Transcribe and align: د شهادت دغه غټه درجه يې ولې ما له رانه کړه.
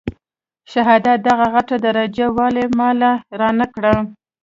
د 0.03 0.03
شهادت 0.71 1.17
دغه 1.27 1.45
غټه 1.55 1.75
درجه 1.85 2.25
يې 2.29 2.33
ولې 2.37 2.65
ما 2.77 2.89
له 3.01 3.11
رانه 3.39 3.65
کړه. 3.73 3.93